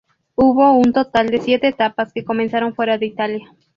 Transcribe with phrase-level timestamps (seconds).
[0.33, 3.53] Hubo un total de siete etapas que comenzaron fuera de Italia.